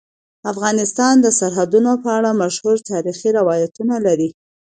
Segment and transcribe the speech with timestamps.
[0.51, 4.29] افغانستان د سرحدونه په اړه مشهور تاریخی روایتونه لري.